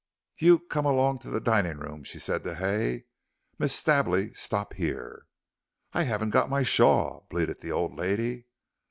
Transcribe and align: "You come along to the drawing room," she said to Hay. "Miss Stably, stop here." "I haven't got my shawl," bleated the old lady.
"You 0.39 0.57
come 0.57 0.87
along 0.87 1.19
to 1.19 1.29
the 1.29 1.39
drawing 1.39 1.77
room," 1.77 2.03
she 2.03 2.17
said 2.17 2.43
to 2.43 2.55
Hay. 2.55 3.05
"Miss 3.59 3.75
Stably, 3.75 4.33
stop 4.33 4.73
here." 4.73 5.27
"I 5.93 6.01
haven't 6.05 6.31
got 6.31 6.49
my 6.49 6.63
shawl," 6.63 7.27
bleated 7.29 7.59
the 7.59 7.71
old 7.71 7.93
lady. 7.95 8.47